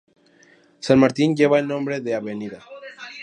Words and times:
San 0.79 0.97
Martín 0.97 1.35
lleva 1.35 1.59
el 1.59 1.67
nombre 1.67 2.01
de 2.01 2.15
Av. 2.15 2.25